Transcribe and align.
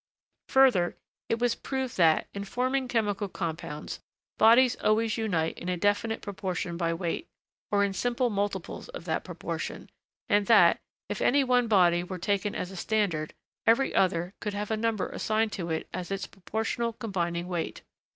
Further, 0.49 0.97
it 1.29 1.37
was 1.37 1.53
proved 1.53 1.95
that, 1.97 2.27
in 2.33 2.43
forming 2.43 2.87
chemical 2.87 3.27
compounds, 3.29 3.99
bodies 4.39 4.75
always 4.77 5.15
unite 5.15 5.59
in 5.59 5.69
a 5.69 5.77
definite 5.77 6.23
proportion 6.23 6.75
by 6.75 6.91
weight, 6.91 7.27
or 7.69 7.83
in 7.83 7.93
simple 7.93 8.31
multiples 8.31 8.89
of 8.89 9.05
that 9.05 9.23
proportion, 9.23 9.91
and 10.27 10.47
that, 10.47 10.79
if 11.07 11.21
any 11.21 11.43
one 11.43 11.67
body 11.67 12.03
were 12.03 12.17
taken 12.17 12.55
as 12.55 12.71
a 12.71 12.75
standard, 12.75 13.35
every 13.67 13.93
other 13.93 14.33
could 14.41 14.55
have 14.55 14.71
a 14.71 14.75
number 14.75 15.07
assigned 15.09 15.51
to 15.51 15.69
it 15.69 15.87
as 15.93 16.09
its 16.09 16.25
proportional 16.25 16.93
combining 16.93 17.47
weight. 17.47 17.83